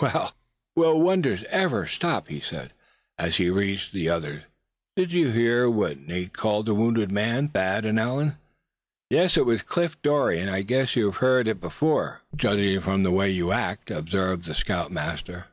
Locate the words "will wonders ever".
0.74-1.86